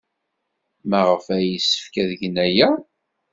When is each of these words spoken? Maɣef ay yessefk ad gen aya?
Maɣef 0.89 1.25
ay 1.35 1.45
yessefk 1.51 1.95
ad 2.01 2.09
gen 2.19 2.35
aya? 2.45 2.69